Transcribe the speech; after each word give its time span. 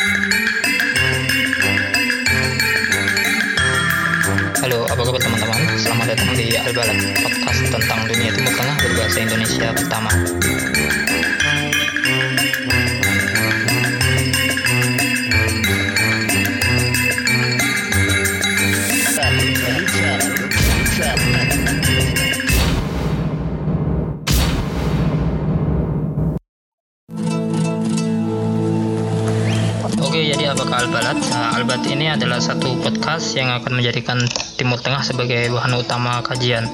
Halo, 0.00 0.08
apa 4.88 4.96
kabar 4.96 5.20
teman-teman? 5.20 5.76
Selamat 5.76 6.16
datang 6.16 6.32
di 6.32 6.56
Albalat, 6.56 6.96
podcast 7.20 7.68
tentang 7.68 8.08
dunia 8.08 8.32
Timur 8.32 8.56
Tengah 8.56 8.80
berbahasa 8.80 9.20
Indonesia 9.20 9.68
pertama. 9.76 10.08
Albalat 31.70 31.86
ini 31.86 32.10
adalah 32.10 32.42
satu 32.42 32.82
podcast 32.82 33.38
yang 33.38 33.46
akan 33.54 33.78
menjadikan 33.78 34.18
Timur 34.58 34.82
Tengah 34.82 35.06
sebagai 35.06 35.54
bahan 35.54 35.78
utama 35.78 36.18
kajian 36.18 36.66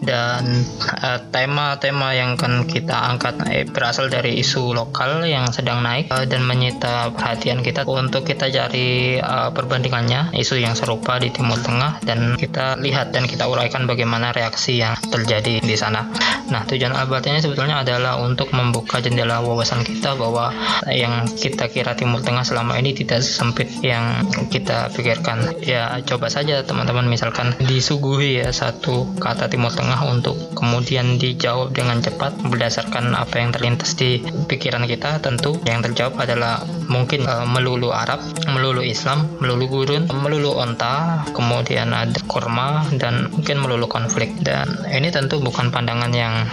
dan 0.00 0.64
eh, 1.04 1.18
tema-tema 1.28 2.16
yang 2.16 2.40
akan 2.40 2.64
kita 2.64 2.96
angkat 3.12 3.34
eh, 3.52 3.64
berasal 3.68 4.08
dari 4.08 4.40
isu 4.40 4.72
lokal 4.72 5.28
yang 5.28 5.52
sedang 5.52 5.84
naik 5.84 6.08
eh, 6.08 6.24
dan 6.24 6.44
menyita 6.44 7.12
perhatian 7.12 7.60
kita 7.60 7.84
untuk 7.84 8.24
kita 8.24 8.48
cari 8.48 9.20
eh, 9.20 9.50
perbandingannya 9.52 10.32
isu 10.36 10.56
yang 10.56 10.72
serupa 10.72 11.20
di 11.20 11.28
Timur 11.28 11.60
Tengah 11.60 12.00
dan 12.00 12.40
kita 12.40 12.80
lihat 12.80 13.12
dan 13.12 13.28
kita 13.28 13.44
uraikan 13.46 13.84
bagaimana 13.84 14.32
reaksi 14.32 14.80
yang 14.80 14.96
terjadi 14.96 15.60
di 15.60 15.76
sana. 15.76 16.08
Nah, 16.50 16.66
tujuan 16.66 16.96
Albalat 16.96 17.30
ini 17.30 17.38
sebetulnya 17.38 17.84
adalah 17.84 18.18
untuk 18.18 18.50
membuka 18.56 18.98
jendela 18.98 19.38
wawasan 19.44 19.86
kita 19.86 20.18
bahwa 20.18 20.50
yang 20.90 21.28
kita 21.28 21.70
kira 21.70 21.94
Timur 21.94 22.24
Tengah 22.24 22.42
selama 22.42 22.74
ini 22.80 22.96
tidak 22.96 23.22
sempit 23.22 23.70
yang 23.84 24.26
kita 24.50 24.90
pikirkan. 24.90 25.62
Ya, 25.62 25.94
coba 26.02 26.26
saja 26.26 26.66
teman-teman 26.66 27.06
misalkan 27.06 27.54
disuguhi 27.62 28.42
ya 28.42 28.50
satu 28.50 29.14
kata 29.20 29.46
Timur 29.46 29.70
Tengah 29.70 29.89
untuk 30.06 30.36
kemudian 30.54 31.18
dijawab 31.18 31.74
dengan 31.74 31.98
cepat 31.98 32.38
berdasarkan 32.46 33.16
apa 33.16 33.40
yang 33.40 33.50
terlintas 33.50 33.96
di 33.96 34.20
pikiran 34.22 34.86
kita. 34.86 35.18
Tentu 35.18 35.58
yang 35.66 35.82
terjawab 35.82 36.20
adalah 36.20 36.62
mungkin 36.86 37.26
eh, 37.26 37.46
melulu 37.46 37.90
Arab, 37.90 38.22
melulu 38.50 38.84
Islam, 38.84 39.26
melulu 39.40 39.66
gurun, 39.66 40.06
melulu 40.10 40.54
onta, 40.54 41.24
kemudian 41.32 41.90
ada 41.96 42.20
kurma 42.28 42.86
dan 43.00 43.32
mungkin 43.32 43.62
melulu 43.62 43.88
konflik. 43.88 44.34
Dan 44.44 44.84
ini 44.92 45.08
tentu 45.08 45.40
bukan 45.40 45.72
pandangan 45.72 46.12
yang 46.12 46.46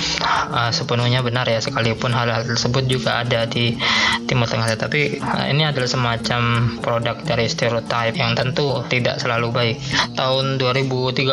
eh, 0.53 0.71
sepenuhnya 0.71 1.19
benar 1.21 1.45
ya 1.45 1.59
sekalipun 1.59 2.15
hal-hal 2.15 2.47
tersebut 2.47 2.87
juga 2.87 3.21
ada 3.25 3.43
di 3.45 3.75
Timur 4.23 4.47
Tengah 4.47 4.71
tetapi 4.71 5.19
eh, 5.19 5.45
ini 5.51 5.67
adalah 5.67 5.89
semacam 5.89 6.41
produk 6.79 7.19
dari 7.27 7.51
stereotip 7.51 8.15
yang 8.15 8.37
tentu 8.39 8.85
tidak 8.87 9.19
selalu 9.19 9.51
baik. 9.51 9.77
Tahun 10.15 10.55
2013 10.55 11.27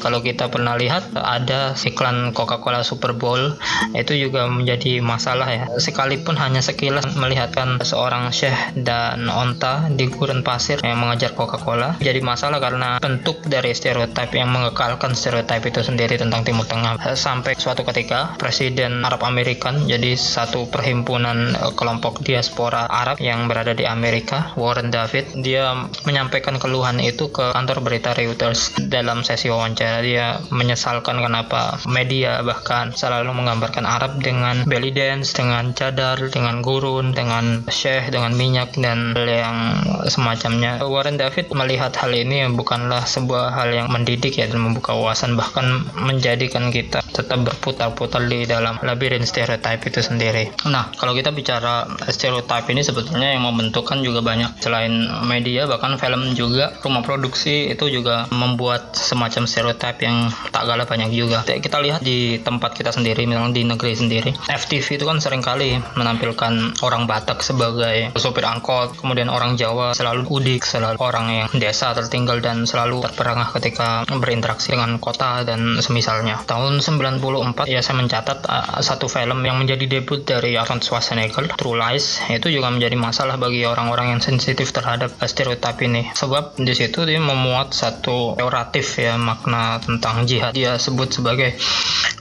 kalau 0.00 0.24
kita 0.24 0.48
pernah 0.48 0.78
lihat 0.80 1.12
ada 1.12 1.43
iklan 1.46 2.32
Coca-Cola 2.36 2.86
Super 2.86 3.16
Bowl. 3.16 3.56
Itu 3.94 4.16
juga 4.16 4.46
menjadi 4.48 5.00
masalah 5.04 5.48
ya. 5.50 5.64
Sekalipun 5.76 6.36
hanya 6.38 6.64
sekilas 6.64 7.16
melihatkan 7.16 7.80
seorang 7.84 8.30
syekh 8.30 8.56
dan 8.78 9.28
onta 9.28 9.88
di 9.92 10.08
gurun 10.08 10.44
pasir 10.46 10.80
yang 10.82 11.00
mengejar 11.00 11.34
Coca-Cola 11.34 11.96
jadi 12.00 12.20
masalah 12.20 12.60
karena 12.60 13.00
bentuk 13.00 13.40
dari 13.48 13.72
stereotip 13.72 14.30
yang 14.36 14.52
mengekalkan 14.52 15.16
stereotip 15.16 15.64
itu 15.64 15.80
sendiri 15.80 16.20
tentang 16.20 16.44
Timur 16.44 16.68
Tengah. 16.68 17.00
Sampai 17.16 17.56
suatu 17.56 17.86
ketika 17.86 18.36
Presiden 18.36 19.02
Arab 19.02 19.24
Amerikan 19.24 19.88
jadi 19.88 20.14
satu 20.18 20.68
perhimpunan 20.68 21.56
eh, 21.56 21.72
kelompok 21.72 22.20
diaspora 22.20 22.86
Arab 22.86 23.18
yang 23.24 23.46
berada 23.48 23.72
di 23.72 23.88
Amerika 23.88 24.52
Warren 24.60 24.92
David 24.92 25.40
dia 25.40 25.72
menyampaikan 26.04 26.60
keluhan 26.60 27.00
itu 27.00 27.32
ke 27.32 27.52
kantor 27.56 27.80
berita 27.80 28.12
Reuters 28.12 28.76
dalam 28.76 29.24
sesi 29.24 29.48
wawancara. 29.48 30.04
Dia 30.04 30.38
menyesalkan 30.52 31.24
kenapa 31.34 31.82
media 31.90 32.46
bahkan 32.46 32.94
selalu 32.94 33.34
menggambarkan 33.34 33.82
Arab 33.82 34.22
dengan 34.22 34.62
belly 34.70 34.94
dance 34.94 35.34
dengan 35.34 35.74
cadar 35.74 36.14
dengan 36.30 36.62
gurun 36.62 37.10
dengan 37.10 37.66
syekh 37.66 38.14
dengan 38.14 38.38
minyak 38.38 38.78
dan 38.78 39.18
yang 39.18 39.82
semacamnya. 40.06 40.78
Warren 40.78 41.18
David 41.18 41.50
melihat 41.50 41.90
hal 41.98 42.14
ini 42.14 42.46
bukanlah 42.54 43.02
sebuah 43.02 43.50
hal 43.50 43.74
yang 43.74 43.90
mendidik 43.90 44.38
ya 44.38 44.46
dan 44.48 44.62
membuka 44.62 44.94
wawasan 44.96 45.34
bahkan 45.34 45.84
menjadikan 45.98 46.72
kita 46.72 47.03
tetap 47.14 47.46
berputar-putar 47.46 48.26
di 48.26 48.42
dalam 48.44 48.82
labirin 48.82 49.22
stereotip 49.22 49.86
itu 49.86 50.02
sendiri. 50.02 50.50
Nah 50.66 50.90
kalau 50.98 51.14
kita 51.14 51.30
bicara 51.30 51.86
stereotip 52.10 52.66
ini 52.74 52.82
sebetulnya 52.82 53.38
yang 53.38 53.46
membentukkan 53.46 54.02
juga 54.02 54.20
banyak 54.20 54.58
selain 54.58 55.06
media 55.22 55.70
bahkan 55.70 55.94
film 55.96 56.34
juga 56.34 56.74
rumah 56.82 57.06
produksi 57.06 57.70
itu 57.70 57.86
juga 57.86 58.26
membuat 58.34 58.98
semacam 58.98 59.46
stereotip 59.46 60.02
yang 60.02 60.28
tak 60.50 60.66
kalah 60.66 60.84
banyak 60.84 61.14
juga. 61.14 61.46
Kita 61.46 61.78
lihat 61.78 62.02
di 62.02 62.42
tempat 62.42 62.74
kita 62.74 62.90
sendiri 62.90 63.24
misalnya 63.24 63.54
di 63.54 63.62
negeri 63.62 63.94
sendiri 63.94 64.30
FTV 64.50 64.98
itu 64.98 65.04
kan 65.06 65.22
sering 65.22 65.40
kali 65.40 65.78
menampilkan 65.94 66.82
orang 66.82 67.06
Batak 67.06 67.44
sebagai 67.44 68.10
sopir 68.18 68.42
angkot 68.48 68.98
kemudian 68.98 69.28
orang 69.28 69.54
Jawa 69.54 69.92
selalu 69.92 70.26
udik 70.26 70.64
selalu 70.64 70.96
orang 70.98 71.26
yang 71.30 71.48
desa 71.54 71.92
tertinggal 71.94 72.40
dan 72.40 72.64
selalu 72.64 73.04
terperangah 73.04 73.52
ketika 73.54 74.02
berinteraksi 74.08 74.72
dengan 74.74 74.96
kota 74.98 75.44
dan 75.44 75.78
semisalnya. 75.78 76.42
Tahun 76.48 76.80
94 77.04 77.68
ya 77.68 77.84
saya 77.84 78.00
mencatat 78.00 78.38
uh, 78.48 78.80
satu 78.80 79.06
film 79.06 79.44
yang 79.44 79.60
menjadi 79.60 79.84
debut 79.84 80.24
dari 80.24 80.56
Arnold 80.56 80.80
Schwarzenegger 80.80 81.52
True 81.54 81.76
Lies 81.76 82.24
itu 82.32 82.48
juga 82.48 82.72
menjadi 82.72 82.96
masalah 82.96 83.36
bagi 83.36 83.68
orang-orang 83.68 84.16
yang 84.16 84.20
sensitif 84.24 84.72
terhadap 84.72 85.12
stereotip 85.28 85.76
ini. 85.84 86.08
Sebab 86.16 86.56
di 86.56 86.72
situ 86.72 87.04
dia 87.04 87.20
memuat 87.20 87.76
satu 87.76 88.38
teoratif 88.40 88.98
ya 88.98 89.20
makna 89.20 89.78
tentang 89.84 90.24
jihad. 90.24 90.56
Dia 90.56 90.80
sebut 90.80 91.12
sebagai 91.12 91.54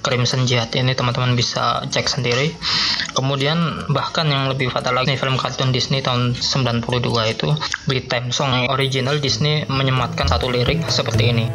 Crimson 0.03 0.43
Jihad 0.43 0.75
ini 0.75 0.91
teman-teman 0.93 1.33
bisa 1.39 1.87
cek 1.87 2.11
sendiri. 2.11 2.51
Kemudian 3.15 3.87
bahkan 3.87 4.27
yang 4.27 4.51
lebih 4.51 4.67
fatal 4.67 4.99
lagi 4.99 5.15
film 5.15 5.39
kartun 5.39 5.71
Disney 5.71 6.03
tahun 6.03 6.35
92 6.35 6.83
itu 7.31 7.49
di 7.87 8.01
time 8.03 8.35
song 8.35 8.67
original 8.67 9.21
Disney 9.23 9.63
menyematkan 9.69 10.27
satu 10.27 10.51
lirik 10.51 10.83
seperti 10.91 11.23
ini 11.31 11.45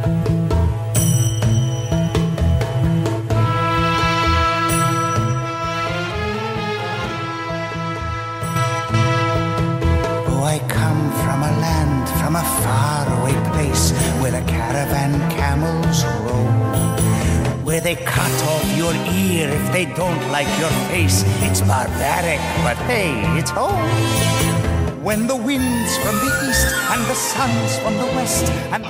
don't 19.98 20.30
like 20.30 20.46
your 20.60 20.70
face. 20.90 21.24
It's 21.42 21.60
barbaric, 21.60 22.38
but 22.62 22.76
hey, 22.86 23.20
it's 23.36 23.50
home. 23.50 24.57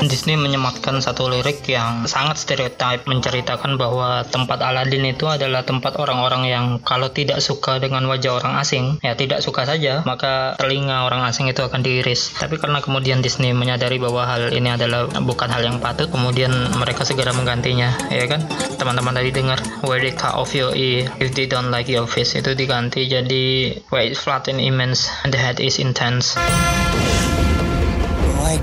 Disney 0.09 0.41
menyematkan 0.41 1.05
satu 1.05 1.29
lirik 1.29 1.69
yang 1.69 2.09
sangat 2.09 2.41
stereotip 2.41 3.05
menceritakan 3.05 3.77
bahwa 3.77 4.25
tempat 4.25 4.65
Aladin 4.65 5.05
itu 5.05 5.29
adalah 5.29 5.69
tempat 5.69 6.01
orang-orang 6.01 6.49
yang 6.49 6.65
kalau 6.81 7.13
tidak 7.13 7.45
suka 7.45 7.77
dengan 7.77 8.09
wajah 8.09 8.41
orang 8.41 8.57
asing 8.57 8.97
ya 9.05 9.21
tidak 9.21 9.45
suka 9.45 9.69
saja 9.69 10.01
maka 10.09 10.57
telinga 10.57 11.05
orang 11.05 11.29
asing 11.29 11.53
itu 11.53 11.61
akan 11.61 11.85
diiris. 11.85 12.41
Tapi 12.41 12.57
karena 12.57 12.81
kemudian 12.81 13.21
Disney 13.21 13.53
menyadari 13.53 14.01
bahwa 14.01 14.25
hal 14.25 14.49
ini 14.57 14.73
adalah 14.73 15.13
bukan 15.13 15.53
hal 15.53 15.61
yang 15.61 15.77
patut 15.77 16.09
kemudian 16.09 16.73
mereka 16.81 17.05
segera 17.05 17.37
menggantinya 17.37 17.93
ya 18.09 18.25
kan? 18.25 18.49
Teman-teman 18.81 19.13
tadi 19.13 19.29
dengar 19.29 19.61
where 19.85 20.01
they 20.01 20.17
cut 20.17 20.33
off 20.33 20.57
your 20.57 20.73
ear 20.73 21.05
if 21.21 21.37
they 21.37 21.45
don't 21.45 21.69
like 21.69 21.85
your 21.85 22.09
face 22.09 22.33
itu 22.33 22.57
diganti 22.57 23.05
jadi 23.05 23.77
where 23.93 24.09
flat 24.17 24.49
and 24.49 24.57
immense 24.57 25.13
and 25.21 25.37
the 25.37 25.41
head 25.41 25.61
is 25.61 25.77
intense 25.77 25.98
I 26.01 26.21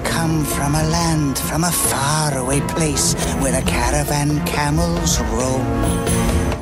come 0.05 0.45
from 0.45 0.73
a 0.73 0.83
land, 0.83 1.37
from 1.37 1.65
a 1.65 1.71
faraway 1.71 2.61
place 2.61 3.13
where 3.41 3.51
the 3.51 3.61
caravan 3.69 4.39
camels 4.45 5.19
roam. 5.19 5.65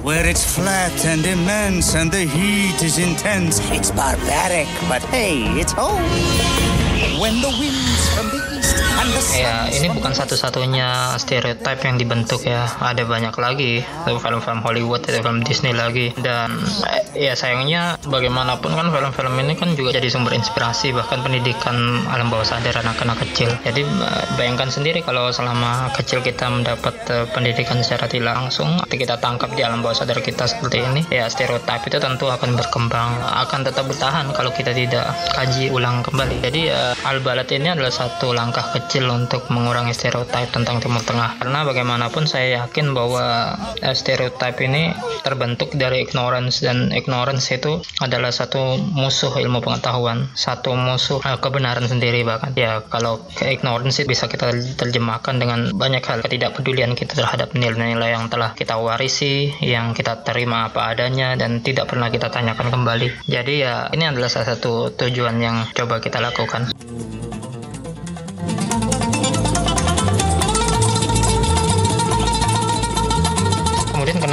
Where 0.02 0.25
it's 0.25 0.44
flat 0.44 1.06
and 1.06 1.24
immense 1.25 1.94
and 1.94 2.12
the 2.12 2.25
heat 2.25 2.81
is 2.81 2.98
intense. 2.98 3.60
It's 3.72 3.92
barbaric, 3.92 4.68
but 4.90 5.04
hey, 5.04 5.44
it's 5.62 5.74
home. 5.74 6.02
When 7.22 7.40
the 7.40 7.50
winds 7.60 8.10
from 8.16 8.30
the 8.30 8.42
east 8.58 8.75
ya 9.34 9.68
ini 9.74 9.88
bukan 9.92 10.13
satu-satunya 10.13 11.18
stereotip 11.18 11.80
yang 11.84 11.95
dibentuk 11.98 12.42
ya. 12.45 12.69
Ada 12.80 13.04
banyak 13.04 13.36
lagi. 13.36 13.81
Film-film 14.06 14.62
Hollywood 14.62 15.06
ada 15.10 15.19
film 15.19 15.42
Disney 15.42 15.74
lagi. 15.74 16.13
Dan 16.19 16.62
ya 17.18 17.34
sayangnya 17.34 17.98
bagaimanapun 18.06 18.74
kan 18.74 18.88
film-film 18.94 19.34
ini 19.42 19.54
kan 19.57 19.74
juga 19.74 19.98
jadi 19.98 20.07
sumber 20.10 20.38
inspirasi 20.38 20.94
bahkan 20.94 21.22
pendidikan 21.25 22.06
alam 22.10 22.30
bawah 22.30 22.45
sadar 22.45 22.78
anak-anak 22.86 23.18
kecil. 23.30 23.50
Jadi 23.66 23.81
bayangkan 24.38 24.69
sendiri 24.69 25.01
kalau 25.01 25.34
selama 25.34 25.89
kecil 25.98 26.22
kita 26.22 26.50
mendapat 26.50 26.96
uh, 27.10 27.25
pendidikan 27.34 27.81
secara 27.81 28.06
tidak 28.10 28.38
langsung 28.38 28.78
kita 28.89 29.18
tangkap 29.18 29.50
di 29.57 29.66
alam 29.66 29.81
bawah 29.81 29.98
sadar 29.98 30.22
kita 30.22 30.46
seperti 30.46 30.86
ini 30.86 31.01
ya 31.10 31.25
stereotip 31.25 31.81
itu 31.89 31.98
tentu 31.98 32.30
akan 32.30 32.54
berkembang 32.54 33.18
akan 33.46 33.66
tetap 33.66 33.89
bertahan 33.89 34.30
kalau 34.38 34.54
kita 34.54 34.72
tidak 34.72 35.10
kaji 35.34 35.74
ulang 35.74 36.06
kembali. 36.06 36.39
Jadi 36.46 36.69
uh, 36.69 36.94
al-balat 37.10 37.50
ini 37.54 37.74
adalah 37.74 37.94
satu 37.94 38.31
langkah 38.34 38.63
kecil 38.69 38.83
untuk 39.10 39.48
mengurangi 39.50 39.96
stereotip 39.96 40.52
tentang 40.52 40.78
Timur 40.84 41.02
Tengah. 41.02 41.40
Karena 41.40 41.66
bagaimanapun 41.66 42.28
saya 42.30 42.64
yakin 42.64 42.92
bahwa 42.92 43.56
uh, 43.58 43.96
stereotip 43.96 44.60
ini 44.62 44.94
terbentuk 45.26 45.74
dari 45.74 46.04
ignorance 46.04 46.62
dan 46.62 46.92
ignorance 46.94 47.50
itu 47.50 47.82
adalah 48.04 48.30
satu 48.30 48.78
musuh 48.78 49.34
ilmu 49.40 49.64
pengetahuan 49.64 50.30
satu 50.36 50.76
musuh 50.76 51.24
uh, 51.24 51.40
kebenaran 51.40 51.88
sendiri 51.88 52.22
bahkan. 52.28 52.52
Ya 52.54 52.84
kalau 52.86 53.24
ignorance 53.42 54.04
bisa 54.06 54.30
kita 54.30 54.54
terjemahkan 54.78 55.40
dengan 55.40 55.74
banyak 55.74 56.04
hal. 56.04 56.20
Ketidakpedulian 56.24 56.96
kita 56.96 57.20
terhadap 57.20 57.52
nilai-nilai 57.58 58.16
yang 58.16 58.32
telah 58.32 58.56
kita 58.56 58.80
warisi 58.80 59.52
yang 59.60 59.92
kita 59.92 60.24
terima 60.24 60.72
apa 60.72 60.94
adanya 60.94 61.36
dan 61.36 61.60
tidak 61.60 61.92
pernah 61.92 62.08
kita 62.08 62.32
tanyakan 62.32 62.72
kembali. 62.72 63.28
Jadi 63.28 63.54
ya 63.66 63.90
ini 63.92 64.08
adalah 64.08 64.30
salah 64.32 64.56
satu 64.56 64.94
tujuan 64.96 65.40
yang 65.42 65.68
coba 65.76 66.00
kita 66.00 66.24
lakukan 66.24 66.72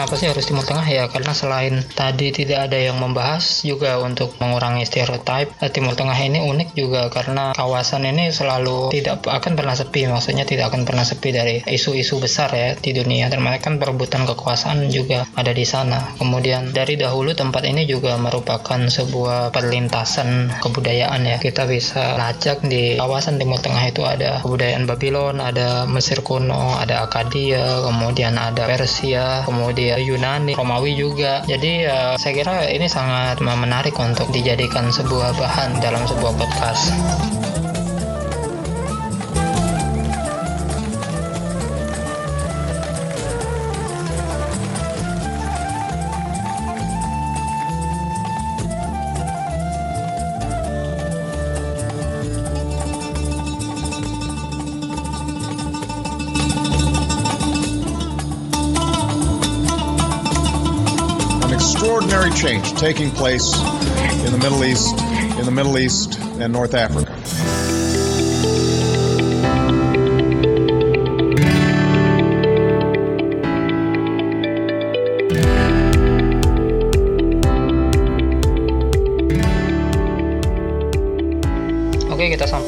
kenapa 0.01 0.17
sih 0.17 0.33
harus 0.33 0.49
Timur 0.49 0.65
Tengah 0.65 0.89
ya 0.89 1.05
karena 1.13 1.37
selain 1.37 1.85
tadi 1.93 2.33
tidak 2.33 2.73
ada 2.73 2.81
yang 2.81 2.97
membahas 2.97 3.61
juga 3.61 4.01
untuk 4.01 4.33
mengurangi 4.41 4.89
stereotip 4.89 5.53
eh, 5.61 5.69
Timur 5.69 5.93
Tengah 5.93 6.17
ini 6.17 6.41
unik 6.41 6.73
juga 6.73 7.13
karena 7.13 7.53
kawasan 7.53 8.09
ini 8.09 8.33
selalu 8.33 8.89
tidak 8.97 9.29
akan 9.29 9.53
pernah 9.61 9.77
sepi 9.77 10.09
maksudnya 10.09 10.49
tidak 10.49 10.73
akan 10.73 10.89
pernah 10.89 11.05
sepi 11.05 11.37
dari 11.37 11.61
isu-isu 11.69 12.17
besar 12.17 12.49
ya 12.57 12.73
di 12.81 12.97
dunia. 12.97 13.29
Termasuk 13.29 13.61
kan 13.61 13.75
perebutan 13.77 14.25
kekuasaan 14.25 14.89
juga 14.89 15.29
ada 15.37 15.53
di 15.53 15.69
sana. 15.69 16.17
Kemudian 16.17 16.73
dari 16.73 16.97
dahulu 16.97 17.37
tempat 17.37 17.69
ini 17.69 17.85
juga 17.85 18.17
merupakan 18.17 18.81
sebuah 18.81 19.53
perlintasan 19.53 20.49
kebudayaan 20.65 21.29
ya. 21.29 21.37
Kita 21.37 21.69
bisa 21.69 22.17
lacak 22.17 22.65
di 22.65 22.97
kawasan 22.97 23.37
Timur 23.37 23.61
Tengah 23.61 23.85
itu 23.85 24.01
ada 24.09 24.41
kebudayaan 24.41 24.89
Babylon 24.89 25.45
ada 25.45 25.85
Mesir 25.85 26.25
kuno 26.25 26.81
ada 26.81 27.05
Akadia 27.05 27.85
kemudian 27.85 28.41
ada 28.41 28.65
Persia 28.65 29.45
kemudian 29.45 29.90
Yunani, 29.99 30.55
Romawi 30.55 30.95
juga. 30.95 31.43
Jadi 31.49 31.89
uh, 31.89 32.15
saya 32.15 32.33
kira 32.37 32.69
ini 32.71 32.87
sangat 32.87 33.43
menarik 33.43 33.97
untuk 33.99 34.31
dijadikan 34.31 34.87
sebuah 34.93 35.35
bahan 35.35 35.83
dalam 35.83 36.07
sebuah 36.07 36.37
podcast. 36.39 36.95
Change 62.41 62.73
taking 62.73 63.11
place 63.11 63.55
in 64.25 64.33
the 64.33 64.39
Middle 64.39 64.65
East, 64.65 64.99
in 65.39 65.45
the 65.45 65.51
Middle 65.51 65.77
East 65.77 66.19
and 66.41 66.51
North 66.53 66.73
Africa. 66.73 67.13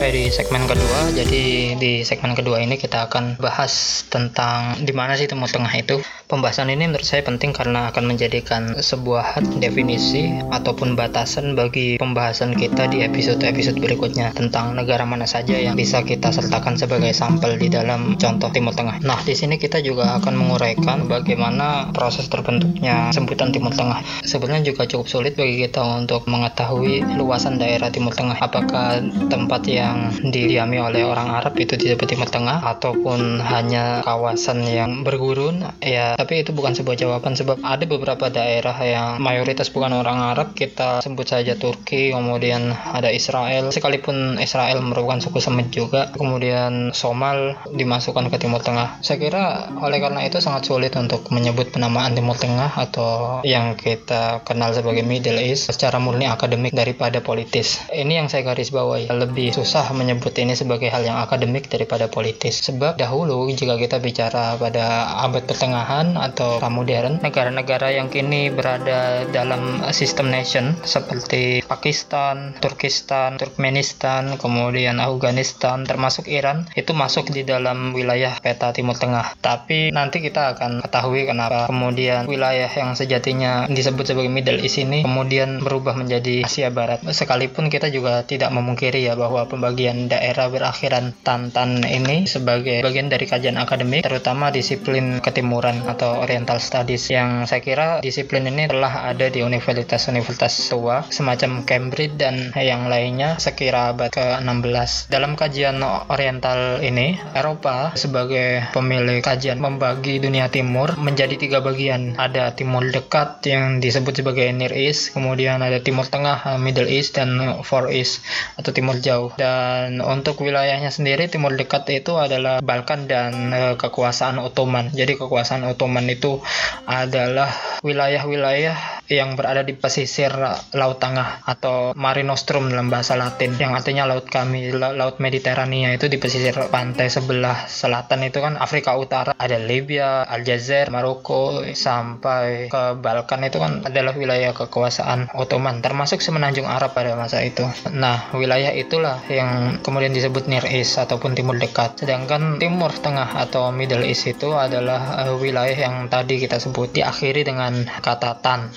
sampai 0.02 0.18
di 0.18 0.34
segmen 0.34 0.66
kedua. 0.66 1.14
Jadi 1.14 1.74
di 1.78 1.92
segmen 2.02 2.34
kedua 2.34 2.58
ini 2.58 2.74
kita 2.74 3.06
akan 3.06 3.38
bahas 3.38 4.02
tentang 4.10 4.82
di 4.82 4.90
mana 4.90 5.14
sih 5.14 5.30
Timur 5.30 5.46
Tengah 5.46 5.70
itu. 5.78 6.02
Pembahasan 6.32 6.72
ini 6.72 6.88
menurut 6.88 7.04
saya 7.04 7.20
penting 7.28 7.52
karena 7.52 7.92
akan 7.92 8.08
menjadikan 8.08 8.80
sebuah 8.80 9.44
definisi 9.60 10.32
ataupun 10.48 10.96
batasan 10.96 11.52
bagi 11.52 12.00
pembahasan 12.00 12.56
kita 12.56 12.88
di 12.88 13.04
episode-episode 13.04 13.76
berikutnya 13.76 14.32
tentang 14.32 14.72
negara 14.72 15.04
mana 15.04 15.28
saja 15.28 15.60
yang 15.60 15.76
bisa 15.76 16.00
kita 16.00 16.32
sertakan 16.32 16.80
sebagai 16.80 17.12
sampel 17.12 17.60
di 17.60 17.68
dalam 17.68 18.16
contoh 18.16 18.48
Timur 18.48 18.72
Tengah. 18.72 19.04
Nah, 19.04 19.20
di 19.20 19.36
sini 19.36 19.60
kita 19.60 19.84
juga 19.84 20.16
akan 20.16 20.32
menguraikan 20.32 21.04
bagaimana 21.04 21.92
proses 21.92 22.32
terbentuknya 22.32 23.12
sebutan 23.12 23.52
Timur 23.52 23.76
Tengah. 23.76 24.00
Sebenarnya 24.24 24.72
juga 24.72 24.88
cukup 24.88 25.12
sulit 25.12 25.36
bagi 25.36 25.68
kita 25.68 25.84
untuk 25.84 26.24
mengetahui 26.32 27.12
luasan 27.20 27.60
daerah 27.60 27.92
Timur 27.92 28.16
Tengah. 28.16 28.40
Apakah 28.40 29.04
tempat 29.28 29.68
yang 29.68 30.08
didiami 30.24 30.80
oleh 30.80 31.04
orang 31.04 31.28
Arab 31.28 31.60
itu 31.60 31.76
disebut 31.76 32.08
Timur 32.08 32.32
Tengah 32.32 32.64
ataupun 32.64 33.44
hanya 33.44 34.00
kawasan 34.00 34.64
yang 34.64 35.04
bergurun? 35.04 35.68
Ya, 35.84 36.16
tapi 36.22 36.46
itu 36.46 36.54
bukan 36.54 36.70
sebuah 36.70 36.94
jawaban 36.94 37.34
sebab 37.34 37.66
ada 37.66 37.82
beberapa 37.82 38.30
daerah 38.30 38.78
yang 38.78 39.18
mayoritas 39.18 39.74
bukan 39.74 39.90
orang 39.90 40.22
Arab. 40.22 40.54
Kita 40.54 41.02
sebut 41.02 41.26
saja 41.26 41.58
Turki 41.58 42.14
kemudian 42.14 42.70
ada 42.70 43.10
Israel. 43.10 43.74
Sekalipun 43.74 44.38
Israel 44.38 44.78
merupakan 44.86 45.18
suku 45.18 45.42
Semit 45.42 45.74
juga 45.74 46.14
kemudian 46.14 46.94
Somal 46.94 47.58
dimasukkan 47.74 48.30
ke 48.30 48.38
Timur 48.38 48.62
Tengah. 48.62 49.02
Saya 49.02 49.18
kira 49.18 49.74
oleh 49.82 49.98
karena 49.98 50.22
itu 50.22 50.38
sangat 50.38 50.70
sulit 50.70 50.94
untuk 50.94 51.26
menyebut 51.34 51.74
penamaan 51.74 52.14
Timur 52.14 52.38
Tengah 52.38 52.70
atau 52.70 53.42
yang 53.42 53.74
kita 53.74 54.46
kenal 54.46 54.70
sebagai 54.70 55.02
Middle 55.02 55.42
East 55.42 55.74
secara 55.74 55.98
murni 55.98 56.30
akademik 56.30 56.70
daripada 56.70 57.18
politis. 57.18 57.82
Ini 57.90 58.22
yang 58.22 58.30
saya 58.30 58.46
garis 58.46 58.70
bawahi. 58.70 59.10
Lebih 59.10 59.58
susah 59.58 59.90
menyebut 59.90 60.38
ini 60.38 60.54
sebagai 60.54 60.86
hal 60.86 61.02
yang 61.02 61.18
akademik 61.18 61.66
daripada 61.66 62.06
politis. 62.06 62.62
Sebab 62.62 62.94
dahulu 62.94 63.50
jika 63.50 63.74
kita 63.74 63.98
bicara 63.98 64.54
pada 64.54 65.18
abad 65.26 65.42
pertengahan 65.42 66.11
atau 66.16 66.58
modern 66.72 67.20
negara-negara 67.20 67.92
yang 67.92 68.08
kini 68.08 68.48
berada 68.48 69.28
dalam 69.28 69.84
sistem 69.92 70.32
nation 70.32 70.74
seperti 70.82 71.62
Pakistan, 71.62 72.56
Turkistan, 72.58 73.36
Turkmenistan, 73.36 74.40
kemudian 74.40 74.98
Afghanistan 74.98 75.84
termasuk 75.84 76.26
Iran 76.26 76.66
itu 76.74 76.96
masuk 76.96 77.30
di 77.30 77.46
dalam 77.46 77.94
wilayah 77.94 78.36
peta 78.42 78.74
Timur 78.74 78.98
Tengah. 78.98 79.36
Tapi 79.38 79.92
nanti 79.94 80.18
kita 80.24 80.56
akan 80.56 80.82
ketahui 80.82 81.28
kenapa 81.28 81.68
kemudian 81.70 82.26
wilayah 82.26 82.68
yang 82.68 82.98
sejatinya 82.98 83.70
disebut 83.70 84.12
sebagai 84.12 84.32
Middle 84.32 84.58
East 84.58 84.82
ini 84.82 85.06
kemudian 85.06 85.62
berubah 85.62 85.94
menjadi 85.94 86.42
Asia 86.42 86.74
Barat. 86.74 87.04
Sekalipun 87.06 87.70
kita 87.70 87.92
juga 87.92 88.26
tidak 88.26 88.50
memungkiri 88.50 89.06
ya 89.06 89.14
bahwa 89.14 89.46
pembagian 89.46 90.10
daerah 90.10 90.50
berakhiran 90.50 91.14
Tantan 91.22 91.86
ini 91.86 92.26
sebagai 92.26 92.82
bagian 92.82 93.06
dari 93.06 93.30
kajian 93.30 93.54
akademik 93.54 94.02
terutama 94.02 94.50
disiplin 94.50 95.22
ketimuran 95.22 95.86
atau 95.86 96.01
atau 96.02 96.18
Oriental 96.18 96.58
Studies 96.58 97.14
yang 97.14 97.46
saya 97.46 97.62
kira 97.62 98.02
disiplin 98.02 98.42
ini 98.50 98.66
telah 98.66 99.06
ada 99.06 99.30
di 99.30 99.38
universitas-universitas 99.38 100.50
tua 100.66 101.06
semacam 101.06 101.62
Cambridge 101.62 102.18
dan 102.18 102.50
yang 102.58 102.90
lainnya 102.90 103.38
sekira 103.38 103.94
abad 103.94 104.10
ke-16. 104.10 105.06
Dalam 105.06 105.38
kajian 105.38 105.78
Oriental 106.10 106.82
ini, 106.82 107.22
Eropa 107.38 107.94
sebagai 107.94 108.66
pemilik 108.74 109.22
kajian 109.22 109.62
membagi 109.62 110.18
dunia 110.18 110.50
timur 110.50 110.98
menjadi 110.98 111.38
tiga 111.38 111.62
bagian. 111.62 112.18
Ada 112.18 112.58
timur 112.58 112.82
dekat 112.90 113.46
yang 113.46 113.78
disebut 113.78 114.26
sebagai 114.26 114.50
Near 114.50 114.74
East, 114.74 115.14
kemudian 115.14 115.62
ada 115.62 115.78
timur 115.78 116.10
tengah 116.10 116.58
Middle 116.58 116.90
East 116.90 117.14
dan 117.14 117.62
Far 117.62 117.94
East 117.94 118.26
atau 118.58 118.74
timur 118.74 118.98
jauh. 118.98 119.30
Dan 119.38 120.02
untuk 120.02 120.42
wilayahnya 120.42 120.90
sendiri 120.90 121.30
timur 121.30 121.54
dekat 121.54 121.86
itu 121.94 122.18
adalah 122.18 122.58
Balkan 122.58 123.06
dan 123.06 123.54
e, 123.54 123.62
kekuasaan 123.78 124.42
Ottoman. 124.42 124.90
Jadi 124.90 125.14
kekuasaan 125.14 125.62
Ottoman 125.62 125.81
Ottoman 125.82 126.06
itu 126.06 126.38
adalah 126.86 127.50
wilayah-wilayah 127.82 129.02
yang 129.10 129.34
berada 129.34 129.66
di 129.66 129.74
pesisir 129.74 130.30
Laut 130.78 131.02
Tengah 131.02 131.42
atau 131.42 131.90
Mare 131.98 132.22
Nostrum 132.22 132.70
dalam 132.70 132.86
bahasa 132.86 133.18
Latin 133.18 133.58
yang 133.58 133.74
artinya 133.74 134.06
laut 134.06 134.30
kami 134.30 134.70
laut 134.70 135.18
Mediterania 135.18 135.90
itu 135.90 136.06
di 136.06 136.22
pesisir 136.22 136.54
pantai 136.70 137.10
sebelah 137.10 137.66
selatan 137.66 138.22
itu 138.30 138.38
kan 138.38 138.54
Afrika 138.56 138.94
Utara 138.94 139.34
ada 139.34 139.58
Libya, 139.58 140.22
Aljazair, 140.22 140.94
Maroko 140.94 141.66
sampai 141.74 142.70
ke 142.70 142.94
Balkan 143.02 143.42
itu 143.42 143.58
kan 143.58 143.82
adalah 143.82 144.14
wilayah 144.14 144.54
kekuasaan 144.54 145.34
Ottoman 145.34 145.82
termasuk 145.82 146.22
semenanjung 146.22 146.70
Arab 146.70 146.94
pada 146.94 147.18
masa 147.18 147.42
itu. 147.42 147.66
Nah, 147.90 148.30
wilayah 148.38 148.70
itulah 148.70 149.18
yang 149.26 149.82
kemudian 149.82 150.14
disebut 150.14 150.46
Near 150.46 150.64
East 150.70 150.96
ataupun 150.96 151.34
Timur 151.34 151.58
Dekat. 151.58 151.98
Sedangkan 152.06 152.62
Timur 152.62 152.94
Tengah 152.94 153.34
atau 153.34 153.74
Middle 153.74 154.06
East 154.06 154.30
itu 154.30 154.54
adalah 154.54 155.26
uh, 155.26 155.34
wilayah 155.72 155.88
yang 155.88 156.12
tadi 156.12 156.36
kita 156.36 156.60
sebut 156.60 156.92
diakhiri 156.92 157.48
dengan 157.48 157.88
kata 157.88 158.44
Tan. 158.44 158.68